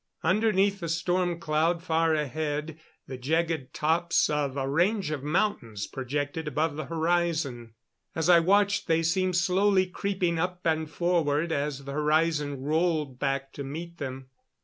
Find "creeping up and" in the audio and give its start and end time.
9.85-10.89